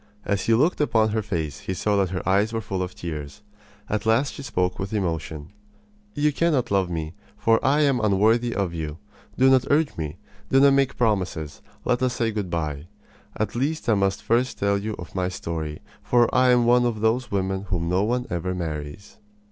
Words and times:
As 0.25 0.47
he 0.47 0.55
looked 0.55 0.81
upon 0.81 1.09
her 1.09 1.21
face 1.21 1.59
he 1.59 1.75
saw 1.75 1.95
that 1.97 2.09
her 2.09 2.27
eyes 2.27 2.51
were 2.51 2.59
full 2.59 2.81
of 2.81 2.95
tears. 2.95 3.43
At 3.87 4.07
last 4.07 4.33
she 4.33 4.41
spoke 4.41 4.79
with 4.79 4.93
emotion: 4.93 5.49
"You 6.15 6.33
cannot 6.33 6.71
love 6.71 6.89
me, 6.89 7.13
for 7.37 7.63
I 7.63 7.81
am 7.81 7.99
unworthy 7.99 8.55
of 8.55 8.73
you. 8.73 8.97
Do 9.37 9.47
not 9.47 9.67
urge 9.69 9.95
me. 9.97 10.17
Do 10.49 10.59
not 10.59 10.73
make 10.73 10.97
promises. 10.97 11.61
Let 11.85 12.01
us 12.01 12.15
say 12.15 12.31
good 12.31 12.49
by. 12.49 12.87
At 13.37 13.53
least 13.53 13.87
I 13.89 13.93
must 13.93 14.23
first 14.23 14.57
tell 14.57 14.79
you 14.79 14.95
of 14.97 15.13
my 15.13 15.29
story, 15.29 15.81
for 16.01 16.33
I 16.33 16.49
am 16.49 16.65
one 16.65 16.87
of 16.87 17.01
those 17.01 17.29
women 17.29 17.65
whom 17.65 17.87
no 17.87 18.01
one 18.01 18.25
ever 18.31 18.55
marries." 18.55 19.17